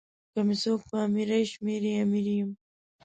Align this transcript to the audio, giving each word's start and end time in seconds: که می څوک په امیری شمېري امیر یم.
که 0.33 0.39
می 0.47 0.55
څوک 0.63 0.79
په 0.89 0.97
امیری 1.07 1.41
شمېري 1.51 1.91
امیر 2.03 2.27
یم. 2.37 2.49